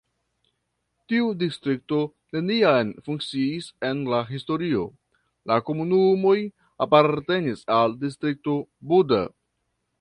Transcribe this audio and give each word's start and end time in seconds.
Tiu 1.11 1.27
distrikto 1.41 1.99
neniam 2.37 2.89
funkciis 3.09 3.69
em 3.91 4.01
la 4.15 4.23
historio, 4.31 4.87
la 5.53 5.61
komunumoj 5.69 6.37
apartenis 6.89 7.65
al 7.79 7.97
Distrikto 8.05 8.61
Buda. 8.95 9.25